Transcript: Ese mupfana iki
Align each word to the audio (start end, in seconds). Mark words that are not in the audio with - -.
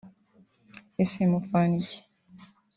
Ese 1.03 1.21
mupfana 1.31 1.73
iki 1.81 1.99